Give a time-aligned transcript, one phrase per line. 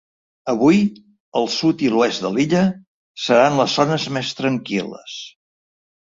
[0.51, 0.77] Avui
[1.41, 2.63] el sud i l’oest de l’illa
[3.25, 5.19] seran les zones més tranquil·les.